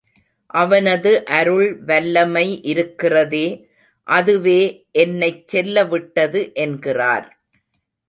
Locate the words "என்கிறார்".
6.55-7.27